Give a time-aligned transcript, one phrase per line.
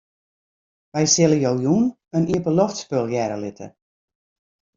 [0.93, 1.83] Wy sille jo jûn
[2.17, 3.67] in iepenloftspul hearre litte.